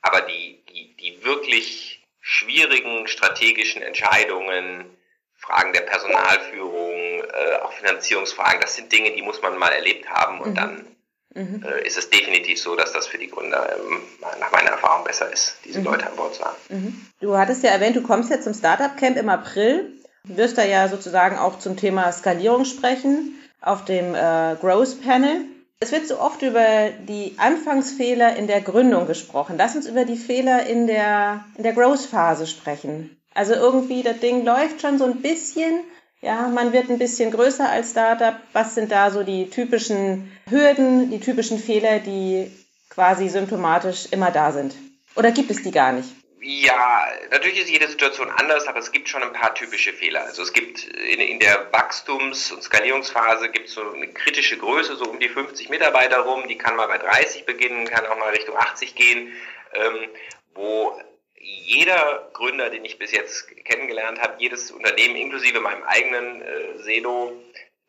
Aber 0.02 0.22
die, 0.22 0.64
die, 0.70 0.96
die 0.96 1.24
wirklich 1.26 2.02
schwierigen 2.22 3.08
strategischen 3.08 3.82
Entscheidungen, 3.82 4.98
Fragen 5.36 5.74
der 5.74 5.82
Personalführung, 5.82 6.93
äh, 7.34 7.62
auch 7.62 7.74
Finanzierungsfragen, 7.74 8.62
das 8.62 8.76
sind 8.76 8.92
Dinge, 8.92 9.12
die 9.12 9.22
muss 9.22 9.42
man 9.42 9.58
mal 9.58 9.72
erlebt 9.72 10.10
haben 10.10 10.42
und 10.42 10.52
mhm. 10.52 10.56
dann 10.56 10.86
mhm. 11.34 11.64
Äh, 11.64 11.86
ist 11.88 11.98
es 11.98 12.10
definitiv 12.10 12.62
so, 12.62 12.76
dass 12.76 12.94
das 12.94 13.08
für 13.08 13.18
die 13.18 13.30
Gründer 13.30 13.76
ähm, 13.76 14.02
nach 14.40 14.52
meiner 14.52 14.70
Erfahrung 14.70 15.04
besser 15.04 15.32
ist, 15.32 15.58
diese 15.66 15.80
mhm. 15.80 15.86
Leute 15.86 16.08
an 16.08 16.16
Bord 16.16 16.36
zu 16.36 16.44
haben. 16.44 16.58
Mhm. 16.70 17.06
Du 17.22 17.38
hattest 17.38 17.64
ja 17.64 17.72
erwähnt, 17.72 17.96
du 17.96 18.04
kommst 18.04 18.30
jetzt 18.30 18.44
zum 18.44 18.54
Startup 18.54 18.96
Camp 18.98 19.18
im 19.18 19.30
April, 19.30 19.92
du 20.26 20.38
wirst 20.38 20.58
da 20.58 20.64
ja 20.64 20.88
sozusagen 20.88 21.38
auch 21.38 21.60
zum 21.60 21.76
Thema 21.76 22.12
Skalierung 22.12 22.66
sprechen 22.66 23.40
auf 23.62 23.86
dem 23.86 24.14
äh, 24.14 24.56
Growth 24.60 25.02
Panel. 25.04 25.46
Es 25.80 25.92
wird 25.92 26.08
so 26.08 26.20
oft 26.20 26.42
über 26.42 26.92
die 27.08 27.36
Anfangsfehler 27.38 28.36
in 28.38 28.48
der 28.48 28.62
Gründung 28.62 29.06
gesprochen. 29.06 29.56
Lass 29.58 29.76
uns 29.76 29.86
über 29.86 30.06
die 30.06 30.16
Fehler 30.16 30.66
in 30.66 30.88
der, 30.88 31.44
in 31.58 31.64
der 31.64 31.74
Growth-Phase 31.74 32.48
sprechen. 32.48 33.18
Also 33.34 33.54
irgendwie, 33.54 34.04
das 34.04 34.20
Ding 34.20 34.46
läuft 34.46 34.82
schon 34.82 34.98
so 34.98 35.06
ein 35.06 35.22
bisschen, 35.22 35.82
ja, 36.24 36.48
man 36.48 36.72
wird 36.72 36.90
ein 36.90 36.98
bisschen 36.98 37.32
größer 37.32 37.70
als 37.70 37.92
Startup. 37.92 38.36
Was 38.54 38.76
sind 38.76 38.92
da 38.92 39.12
so 39.12 39.24
die 39.24 39.50
typischen 39.50 40.32
Hürden, 40.50 41.12
die 41.12 41.20
typischen 41.20 41.60
Fehler, 41.60 42.00
die 42.00 42.50
quasi 42.90 43.28
symptomatisch 43.28 44.08
immer 44.12 44.32
da 44.32 44.52
sind? 44.54 44.74
Oder 45.16 45.32
gibt 45.32 45.52
es 45.52 45.62
die 45.64 45.72
gar 45.72 45.92
nicht? 45.92 46.08
Ja, 46.42 47.08
natürlich 47.32 47.60
ist 47.60 47.70
jede 47.70 47.88
Situation 47.88 48.30
anders, 48.30 48.68
aber 48.68 48.80
es 48.80 48.92
gibt 48.92 49.10
schon 49.10 49.24
ein 49.24 49.34
paar 49.34 49.54
typische 49.54 49.94
Fehler. 49.94 50.24
Also 50.24 50.44
es 50.44 50.54
gibt 50.54 50.84
in, 50.86 51.20
in 51.20 51.40
der 51.40 51.72
Wachstums- 51.72 52.52
und 52.52 52.64
Skalierungsphase 52.64 53.50
gibt 53.50 53.68
es 53.68 53.76
so 53.76 53.92
eine 53.92 54.08
kritische 54.08 54.58
Größe, 54.58 54.96
so 54.96 55.06
um 55.06 55.20
die 55.20 55.30
50 55.30 55.70
Mitarbeiter 55.70 56.20
rum, 56.20 56.48
die 56.48 56.58
kann 56.58 56.76
mal 56.76 56.88
bei 56.88 56.98
30 56.98 57.46
beginnen, 57.46 57.86
kann 57.86 58.06
auch 58.06 58.18
mal 58.18 58.32
Richtung 58.32 58.58
80 58.58 58.96
gehen, 58.96 59.34
ähm, 59.74 60.10
wo 60.54 61.00
jeder 61.44 62.30
Gründer, 62.34 62.70
den 62.70 62.86
ich 62.86 62.98
bis 62.98 63.12
jetzt 63.12 63.48
kennengelernt 63.66 64.22
habe, 64.22 64.36
jedes 64.40 64.72
Unternehmen 64.72 65.16
inklusive 65.16 65.60
meinem 65.60 65.84
eigenen 65.84 66.42
äh, 66.42 66.78
Sedo 66.78 67.34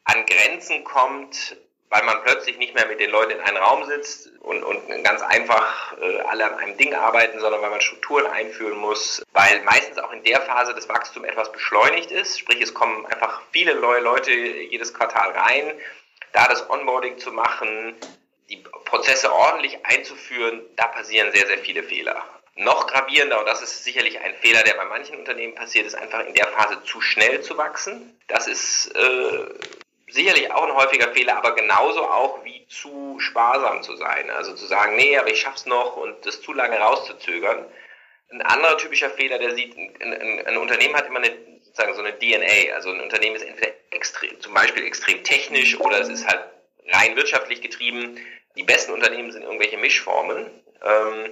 an 0.05 0.27
Grenzen 0.27 0.85
kommt, 0.85 1.57
weil 1.89 2.03
man 2.03 2.23
plötzlich 2.25 2.59
nicht 2.59 2.75
mehr 2.75 2.87
mit 2.87 2.99
den 2.99 3.11
Leuten 3.11 3.33
in 3.33 3.41
einem 3.41 3.59
Raum 3.59 3.85
sitzt 3.85 4.33
und, 4.41 4.65
und 4.65 5.05
ganz 5.05 5.23
einfach 5.23 5.97
äh, 6.01 6.21
alle 6.23 6.45
an 6.45 6.59
einem 6.59 6.77
Ding 6.77 6.93
arbeiten, 6.93 7.39
sondern 7.39 7.63
weil 7.63 7.71
man 7.71 7.81
Strukturen 7.81 8.27
einführen 8.27 8.77
muss, 8.77 9.23
weil 9.33 9.63
meistens 9.63 9.99
auch 9.99 10.13
in 10.13 10.25
der 10.25 10.41
Phase 10.43 10.75
das 10.75 10.89
Wachstum 10.89 11.25
etwas 11.25 11.53
beschleunigt 11.53 12.11
ist, 12.11 12.39
sprich 12.39 12.61
es 12.61 12.75
kommen 12.75 13.07
einfach 13.07 13.43
viele 13.53 13.77
neue 13.77 14.01
Leute 14.01 14.33
jedes 14.33 14.93
Quartal 14.93 15.31
rein, 15.31 15.73
da 16.33 16.49
das 16.49 16.69
Onboarding 16.69 17.19
zu 17.19 17.31
machen, 17.31 17.95
die 18.51 18.57
Prozesse 18.85 19.33
ordentlich 19.33 19.87
einzuführen, 19.87 20.63
da 20.77 20.89
passieren 20.89 21.33
sehr, 21.33 21.47
sehr 21.47 21.59
viele 21.59 21.85
Fehler. 21.85 22.25
Noch 22.57 22.87
gravierender, 22.87 23.41
und 23.41 23.47
das 23.47 23.63
ist 23.63 23.83
sicherlich 23.83 24.21
ein 24.21 24.35
Fehler, 24.37 24.63
der 24.63 24.75
bei 24.75 24.85
manchen 24.85 25.17
Unternehmen 25.17 25.57
passiert, 25.57 25.87
ist 25.87 25.97
einfach 25.97 26.25
in 26.25 26.35
der 26.35 26.47
Phase 26.47 26.83
zu 26.85 27.01
schnell 27.01 27.41
zu 27.41 27.59
wachsen. 27.59 28.17
Das 28.29 28.47
ist 28.47 28.95
äh, 28.95 29.47
sicherlich 30.09 30.53
auch 30.53 30.63
ein 30.63 30.75
häufiger 30.75 31.13
Fehler, 31.13 31.37
aber 31.37 31.57
genauso 31.57 32.05
auch 32.05 32.45
wie 32.45 32.65
zu 32.69 33.17
sparsam 33.19 33.83
zu 33.83 33.97
sein. 33.97 34.31
Also 34.31 34.55
zu 34.55 34.67
sagen, 34.67 34.95
nee, 34.95 35.19
aber 35.19 35.31
ich 35.31 35.41
schaff's 35.41 35.67
noch 35.67 35.97
und 35.97 36.25
das 36.25 36.43
zu 36.43 36.53
lange 36.53 36.79
rauszuzögern. 36.79 37.67
Ein 38.31 38.43
anderer 38.43 38.79
typischer 38.79 39.11
Fehler, 39.11 39.39
der 39.39 39.57
sieht, 39.57 39.77
ein, 39.77 39.97
ein, 40.01 40.47
ein 40.47 40.57
Unternehmen 40.57 40.95
hat 40.95 41.07
immer 41.07 41.19
eine, 41.19 41.37
sozusagen 41.61 41.95
so 41.95 42.03
eine 42.03 42.17
DNA. 42.17 42.73
Also 42.75 42.91
ein 42.91 43.01
Unternehmen 43.01 43.35
ist 43.35 43.43
entweder 43.43 43.73
extrem, 43.91 44.41
zum 44.41 44.55
Beispiel 44.55 44.85
extrem 44.85 45.25
technisch 45.25 45.79
oder 45.81 46.01
es 46.01 46.09
ist 46.09 46.27
halt 46.27 46.45
rein 46.93 47.17
wirtschaftlich 47.17 47.61
getrieben. 47.61 48.17
Die 48.57 48.63
besten 48.63 48.93
Unternehmen 48.93 49.33
sind 49.33 49.43
irgendwelche 49.43 49.77
Mischformen. 49.77 50.51
Ähm, 50.83 51.31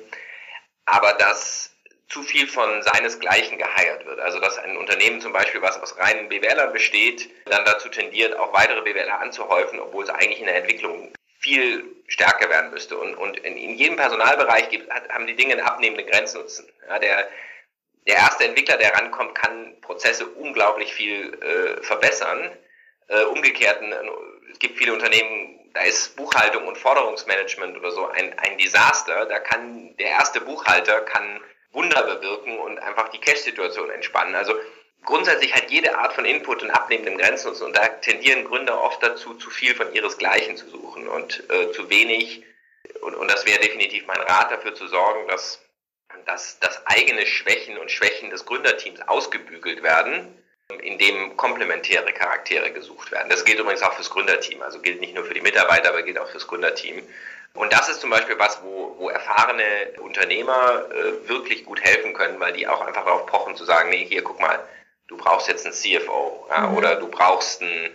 aber 0.86 1.12
dass 1.14 1.72
zu 2.08 2.22
viel 2.22 2.46
von 2.46 2.82
seinesgleichen 2.82 3.56
geheiert 3.56 4.04
wird. 4.04 4.20
Also 4.20 4.38
dass 4.38 4.58
ein 4.58 4.76
Unternehmen 4.76 5.20
zum 5.20 5.32
Beispiel, 5.32 5.62
was 5.62 5.80
aus 5.80 5.96
reinen 5.98 6.28
BWLern 6.28 6.72
besteht, 6.72 7.30
dann 7.46 7.64
dazu 7.64 7.88
tendiert, 7.88 8.36
auch 8.36 8.52
weitere 8.52 8.82
BWLer 8.82 9.20
anzuhäufen, 9.20 9.80
obwohl 9.80 10.04
es 10.04 10.10
eigentlich 10.10 10.40
in 10.40 10.46
der 10.46 10.56
Entwicklung 10.56 11.12
viel 11.38 11.84
stärker 12.08 12.50
werden 12.50 12.70
müsste. 12.70 12.98
Und, 12.98 13.14
und 13.14 13.38
in, 13.38 13.56
in 13.56 13.74
jedem 13.74 13.96
Personalbereich 13.96 14.68
gibt, 14.68 14.90
hat, 14.90 15.08
haben 15.08 15.26
die 15.26 15.36
Dinge 15.36 15.54
einen 15.54 15.66
abnehmenden 15.66 16.06
Grenznutzen. 16.06 16.68
Ja, 16.86 16.98
der, 16.98 17.28
der 18.06 18.16
erste 18.16 18.44
Entwickler, 18.44 18.76
der 18.76 18.94
rankommt, 18.94 19.34
kann 19.34 19.80
Prozesse 19.80 20.26
unglaublich 20.26 20.92
viel 20.92 21.32
äh, 21.42 21.82
verbessern. 21.82 22.50
Äh, 23.08 23.24
umgekehrt, 23.24 23.80
es 24.52 24.58
gibt 24.58 24.78
viele 24.78 24.92
Unternehmen, 24.92 25.61
da 25.74 25.82
ist 25.82 26.16
Buchhaltung 26.16 26.66
und 26.66 26.76
Forderungsmanagement 26.78 27.76
oder 27.76 27.90
so 27.90 28.08
ein, 28.08 28.38
ein 28.38 28.58
Desaster. 28.58 29.26
Da 29.26 29.38
kann 29.38 29.96
der 29.96 30.08
erste 30.08 30.40
Buchhalter 30.40 31.00
kann 31.02 31.40
Wunder 31.72 32.02
bewirken 32.02 32.58
und 32.58 32.78
einfach 32.78 33.08
die 33.08 33.18
Cash-Situation 33.18 33.90
entspannen. 33.90 34.34
Also 34.34 34.54
grundsätzlich 35.04 35.54
hat 35.54 35.70
jede 35.70 35.96
Art 35.98 36.12
von 36.12 36.24
Input 36.24 36.60
einen 36.60 36.70
abnehmenden 36.70 37.16
Grenznutzen 37.16 37.66
und 37.66 37.76
da 37.76 37.88
tendieren 37.88 38.44
Gründer 38.44 38.82
oft 38.82 39.02
dazu, 39.02 39.34
zu 39.34 39.48
viel 39.50 39.74
von 39.74 39.92
ihresgleichen 39.94 40.56
zu 40.56 40.68
suchen 40.68 41.08
und 41.08 41.48
äh, 41.50 41.72
zu 41.72 41.88
wenig. 41.88 42.44
Und, 43.00 43.14
und 43.14 43.30
das 43.30 43.46
wäre 43.46 43.60
definitiv 43.60 44.06
mein 44.06 44.20
Rat 44.20 44.50
dafür 44.50 44.74
zu 44.74 44.86
sorgen, 44.88 45.26
dass, 45.28 45.64
dass, 46.26 46.58
dass 46.58 46.86
eigene 46.86 47.26
Schwächen 47.26 47.78
und 47.78 47.90
Schwächen 47.90 48.28
des 48.30 48.44
Gründerteams 48.44 49.00
ausgebügelt 49.08 49.82
werden 49.82 50.41
in 50.80 50.98
dem 50.98 51.36
komplementäre 51.36 52.12
Charaktere 52.12 52.70
gesucht 52.72 53.10
werden. 53.10 53.28
Das 53.28 53.44
gilt 53.44 53.58
übrigens 53.58 53.82
auch 53.82 53.94
fürs 53.94 54.10
Gründerteam, 54.10 54.62
also 54.62 54.80
gilt 54.80 55.00
nicht 55.00 55.14
nur 55.14 55.24
für 55.24 55.34
die 55.34 55.40
Mitarbeiter, 55.40 55.90
aber 55.90 56.02
gilt 56.02 56.18
auch 56.18 56.28
fürs 56.28 56.46
Gründerteam. 56.46 57.02
Und 57.54 57.72
das 57.72 57.88
ist 57.88 58.00
zum 58.00 58.10
Beispiel 58.10 58.38
was, 58.38 58.62
wo, 58.62 58.96
wo 58.98 59.10
erfahrene 59.10 59.64
Unternehmer 60.00 60.86
äh, 60.90 61.28
wirklich 61.28 61.64
gut 61.64 61.82
helfen 61.82 62.14
können, 62.14 62.40
weil 62.40 62.54
die 62.54 62.66
auch 62.66 62.80
einfach 62.80 63.04
darauf 63.04 63.26
pochen 63.26 63.56
zu 63.56 63.64
sagen, 63.64 63.90
nee, 63.90 64.06
hier, 64.06 64.22
guck 64.22 64.40
mal, 64.40 64.58
du 65.08 65.16
brauchst 65.16 65.48
jetzt 65.48 65.66
einen 65.66 65.74
CFO 65.74 66.46
ja, 66.48 66.68
mhm. 66.68 66.76
oder 66.76 66.96
du 66.96 67.08
brauchst 67.08 67.60
einen, 67.60 67.90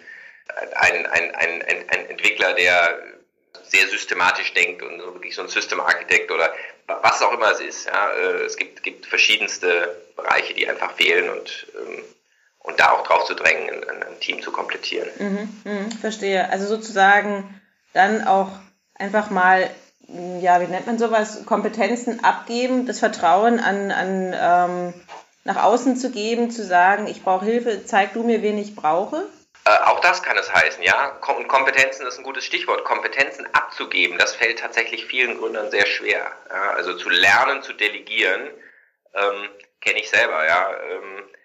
einen, 0.75 1.05
einen, 1.07 1.35
einen, 1.35 1.61
einen 1.63 2.09
Entwickler, 2.09 2.53
der 2.53 2.99
sehr 3.63 3.87
systematisch 3.87 4.53
denkt 4.53 4.81
und 4.83 4.99
wirklich 4.99 5.35
so 5.35 5.41
ein 5.41 5.47
System 5.47 5.79
Architect 5.79 6.31
oder 6.31 6.53
was 6.87 7.21
auch 7.21 7.33
immer 7.33 7.51
es 7.51 7.59
ist. 7.59 7.85
Ja. 7.87 8.11
Äh, 8.11 8.43
es 8.45 8.55
gibt, 8.57 8.83
gibt 8.83 9.05
verschiedenste 9.07 10.01
Bereiche, 10.15 10.53
die 10.53 10.67
einfach 10.69 10.93
fehlen 10.93 11.29
und 11.29 11.67
ähm, 11.75 12.03
und 12.67 12.79
da 12.79 12.91
auch 12.91 13.03
drauf 13.07 13.25
zu 13.25 13.33
drängen, 13.33 13.69
ein, 13.69 14.03
ein 14.03 14.19
Team 14.19 14.41
zu 14.41 14.51
komplettieren. 14.51 15.09
Mhm, 15.17 15.61
mh, 15.63 15.95
verstehe. 16.01 16.49
Also 16.49 16.67
sozusagen 16.67 17.61
dann 17.93 18.27
auch 18.27 18.51
einfach 18.95 19.29
mal, 19.29 19.69
ja, 20.41 20.61
wie 20.61 20.67
nennt 20.67 20.85
man 20.85 20.99
sowas, 20.99 21.45
Kompetenzen 21.45 22.23
abgeben, 22.23 22.85
das 22.85 22.99
Vertrauen 22.99 23.59
an, 23.59 23.91
an 23.91 24.35
ähm, 24.37 24.93
nach 25.45 25.63
außen 25.63 25.95
zu 25.95 26.11
geben, 26.11 26.51
zu 26.51 26.63
sagen, 26.63 27.07
ich 27.07 27.23
brauche 27.23 27.45
Hilfe, 27.45 27.85
zeig 27.85 28.13
du 28.13 28.23
mir, 28.23 28.41
wen 28.41 28.57
ich 28.57 28.75
brauche? 28.75 29.25
Äh, 29.63 29.69
auch 29.85 30.01
das 30.01 30.21
kann 30.21 30.37
es 30.37 30.53
heißen, 30.53 30.83
ja. 30.83 31.17
Und 31.37 31.47
Kompetenzen 31.47 32.05
ist 32.05 32.17
ein 32.17 32.23
gutes 32.23 32.45
Stichwort. 32.45 32.83
Kompetenzen 32.83 33.47
abzugeben, 33.53 34.17
das 34.17 34.35
fällt 34.35 34.59
tatsächlich 34.59 35.05
vielen 35.05 35.37
Gründern 35.37 35.71
sehr 35.71 35.85
schwer. 35.85 36.27
Ja? 36.49 36.71
Also 36.71 36.95
zu 36.95 37.09
lernen, 37.09 37.63
zu 37.63 37.73
delegieren, 37.73 38.41
ähm, 39.13 39.49
kenne 39.79 39.99
ich 39.99 40.09
selber, 40.09 40.45
ja. 40.45 40.67
Ähm, 40.91 41.23
äh, 41.33 41.36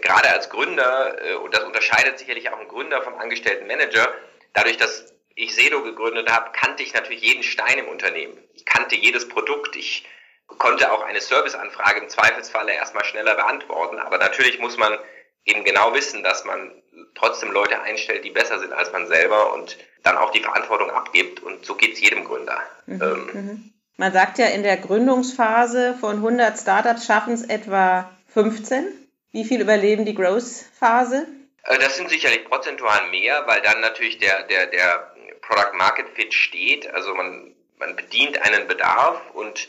gerade 0.00 0.30
als 0.30 0.50
Gründer, 0.50 1.16
äh, 1.24 1.34
und 1.34 1.54
das 1.54 1.64
unterscheidet 1.64 2.18
sicherlich 2.18 2.50
auch 2.50 2.58
ein 2.58 2.68
Gründer 2.68 3.02
vom 3.02 3.16
angestellten 3.16 3.66
Manager, 3.66 4.12
dadurch, 4.52 4.76
dass 4.76 5.12
ich 5.34 5.54
Sedo 5.54 5.82
gegründet 5.82 6.30
habe, 6.30 6.52
kannte 6.52 6.82
ich 6.82 6.94
natürlich 6.94 7.22
jeden 7.22 7.42
Stein 7.42 7.78
im 7.78 7.88
Unternehmen. 7.88 8.38
Ich 8.54 8.64
kannte 8.64 8.94
jedes 8.94 9.28
Produkt. 9.28 9.74
Ich 9.76 10.06
konnte 10.46 10.92
auch 10.92 11.02
eine 11.02 11.20
Serviceanfrage 11.20 12.00
im 12.00 12.08
Zweifelsfalle 12.08 12.72
erstmal 12.72 13.04
schneller 13.04 13.34
beantworten. 13.34 13.98
Aber 13.98 14.18
natürlich 14.18 14.60
muss 14.60 14.76
man 14.76 14.96
eben 15.44 15.64
genau 15.64 15.92
wissen, 15.94 16.22
dass 16.22 16.44
man 16.44 16.70
trotzdem 17.14 17.50
Leute 17.50 17.80
einstellt, 17.82 18.24
die 18.24 18.30
besser 18.30 18.60
sind 18.60 18.72
als 18.72 18.92
man 18.92 19.06
selber 19.08 19.52
und 19.54 19.76
dann 20.02 20.16
auch 20.16 20.30
die 20.30 20.40
Verantwortung 20.40 20.90
abgibt. 20.90 21.40
Und 21.40 21.64
so 21.64 21.74
geht 21.74 21.94
es 21.94 22.00
jedem 22.00 22.24
Gründer. 22.24 22.60
Mhm, 22.86 23.02
ähm, 23.02 23.30
mhm. 23.32 23.74
Man 23.96 24.12
sagt 24.12 24.38
ja, 24.38 24.46
in 24.46 24.62
der 24.62 24.76
Gründungsphase 24.76 25.96
von 26.00 26.16
100 26.16 26.58
Startups 26.58 27.06
schaffen 27.06 27.34
es 27.34 27.42
etwa 27.42 28.10
15. 28.28 29.03
Wie 29.34 29.44
viel 29.44 29.60
überleben 29.60 30.04
die 30.04 30.14
Growth-Phase? 30.14 31.26
Äh, 31.64 31.78
das 31.80 31.96
sind 31.96 32.08
sicherlich 32.08 32.44
prozentual 32.44 33.08
mehr, 33.10 33.44
weil 33.48 33.60
dann 33.62 33.80
natürlich 33.80 34.18
der, 34.18 34.44
der, 34.44 34.68
der 34.68 35.12
Product 35.42 35.76
Market 35.76 36.08
Fit 36.14 36.32
steht. 36.32 36.88
Also 36.94 37.12
man, 37.16 37.52
man 37.78 37.96
bedient 37.96 38.40
einen 38.40 38.68
Bedarf 38.68 39.20
und 39.32 39.66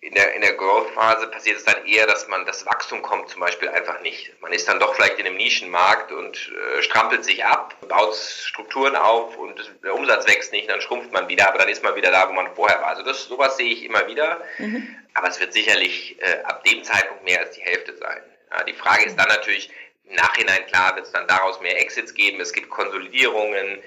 in 0.00 0.14
der, 0.14 0.34
in 0.34 0.40
der 0.40 0.54
Growth-Phase 0.54 1.26
passiert 1.26 1.58
es 1.58 1.64
dann 1.64 1.84
eher, 1.84 2.06
dass 2.06 2.26
man 2.26 2.46
das 2.46 2.64
Wachstum 2.64 3.02
kommt 3.02 3.28
zum 3.28 3.40
Beispiel 3.40 3.68
einfach 3.68 4.00
nicht. 4.00 4.32
Man 4.40 4.50
ist 4.50 4.66
dann 4.66 4.80
doch 4.80 4.94
vielleicht 4.94 5.18
in 5.18 5.26
einem 5.26 5.36
Nischenmarkt 5.36 6.10
und 6.10 6.50
äh, 6.78 6.82
strampelt 6.82 7.22
sich 7.22 7.44
ab, 7.44 7.76
baut 7.86 8.16
Strukturen 8.16 8.96
auf 8.96 9.36
und 9.36 9.74
der 9.84 9.94
Umsatz 9.94 10.26
wächst 10.26 10.52
nicht, 10.52 10.70
dann 10.70 10.80
schrumpft 10.80 11.12
man 11.12 11.28
wieder, 11.28 11.48
aber 11.48 11.58
dann 11.58 11.68
ist 11.68 11.84
man 11.84 11.94
wieder 11.96 12.10
da, 12.10 12.30
wo 12.30 12.32
man 12.32 12.54
vorher 12.54 12.80
war. 12.80 12.88
Also 12.88 13.02
das, 13.02 13.24
sowas 13.24 13.58
sehe 13.58 13.70
ich 13.70 13.84
immer 13.84 14.08
wieder. 14.08 14.40
Mhm. 14.56 14.96
Aber 15.12 15.28
es 15.28 15.38
wird 15.38 15.52
sicherlich 15.52 16.16
äh, 16.22 16.42
ab 16.44 16.64
dem 16.64 16.82
Zeitpunkt 16.82 17.24
mehr 17.24 17.40
als 17.40 17.50
die 17.50 17.60
Hälfte 17.60 17.94
sein. 17.94 18.22
Ja, 18.52 18.64
die 18.64 18.74
Frage 18.74 19.04
ist 19.04 19.18
dann 19.18 19.28
natürlich, 19.28 19.70
im 20.04 20.16
Nachhinein 20.16 20.66
klar 20.66 20.94
wird 20.96 21.06
es 21.06 21.12
dann 21.12 21.26
daraus 21.26 21.60
mehr 21.60 21.80
Exits 21.80 22.14
geben, 22.14 22.40
es 22.40 22.52
gibt 22.52 22.68
Konsolidierungen, 22.70 23.82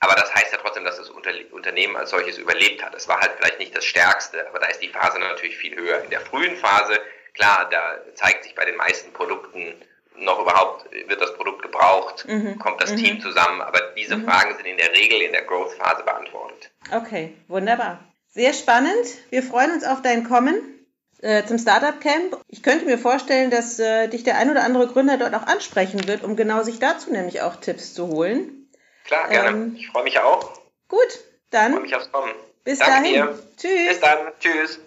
aber 0.00 0.14
das 0.14 0.34
heißt 0.34 0.52
ja 0.52 0.58
trotzdem, 0.58 0.84
dass 0.84 0.96
das 0.96 1.10
Unternehmen 1.10 1.96
als 1.96 2.10
solches 2.10 2.38
überlebt 2.38 2.82
hat. 2.82 2.94
Es 2.94 3.06
war 3.06 3.20
halt 3.20 3.32
vielleicht 3.36 3.58
nicht 3.58 3.76
das 3.76 3.84
Stärkste, 3.84 4.46
aber 4.48 4.58
da 4.58 4.66
ist 4.66 4.80
die 4.82 4.88
Phase 4.88 5.18
natürlich 5.18 5.58
viel 5.58 5.76
höher. 5.76 6.02
In 6.02 6.10
der 6.10 6.20
frühen 6.20 6.56
Phase, 6.56 6.98
klar, 7.34 7.68
da 7.70 7.98
zeigt 8.14 8.44
sich 8.44 8.54
bei 8.54 8.64
den 8.64 8.76
meisten 8.76 9.12
Produkten 9.12 9.74
noch 10.16 10.40
überhaupt, 10.40 10.90
wird 10.90 11.20
das 11.20 11.34
Produkt 11.34 11.62
gebraucht, 11.62 12.26
mhm. 12.26 12.58
kommt 12.58 12.82
das 12.82 12.92
mhm. 12.92 12.96
Team 12.96 13.20
zusammen, 13.20 13.60
aber 13.60 13.80
diese 13.96 14.16
mhm. 14.16 14.24
Fragen 14.24 14.54
sind 14.56 14.66
in 14.66 14.76
der 14.76 14.92
Regel 14.92 15.20
in 15.20 15.32
der 15.32 15.42
Growth-Phase 15.42 16.02
beantwortet. 16.02 16.70
Okay, 16.92 17.34
wunderbar. 17.48 18.00
Sehr 18.30 18.54
spannend. 18.54 19.06
Wir 19.30 19.42
freuen 19.42 19.72
uns 19.72 19.84
auf 19.84 20.02
dein 20.02 20.24
Kommen 20.24 20.79
äh, 21.22 21.44
zum 21.44 21.58
Startup 21.58 22.00
Camp. 22.00 22.38
Ich 22.48 22.62
könnte 22.62 22.84
mir 22.86 22.98
vorstellen, 22.98 23.50
dass 23.50 23.78
äh, 23.78 24.08
dich 24.08 24.24
der 24.24 24.38
ein 24.38 24.50
oder 24.50 24.64
andere 24.64 24.86
Gründer 24.86 25.16
dort 25.16 25.34
auch 25.34 25.46
ansprechen 25.46 26.06
wird, 26.06 26.22
um 26.24 26.36
genau 26.36 26.62
sich 26.62 26.78
dazu 26.78 27.10
nämlich 27.10 27.42
auch 27.42 27.56
Tipps 27.56 27.94
zu 27.94 28.08
holen. 28.08 28.68
Klar, 29.04 29.28
gerne. 29.28 29.48
Ähm, 29.48 29.76
ich 29.76 29.88
freue 29.88 30.04
mich 30.04 30.18
auch. 30.18 30.60
Gut, 30.88 31.20
dann. 31.50 31.72
Ich 31.72 31.76
freue 31.76 31.82
mich 31.82 31.96
aufs 31.96 32.12
Kommen. 32.12 32.32
Bis 32.64 32.78
Danke 32.78 32.94
dahin. 32.94 33.14
Dir. 33.14 33.38
Tschüss. 33.56 33.88
Bis 33.88 34.00
dann. 34.00 34.18
Tschüss. 34.40 34.80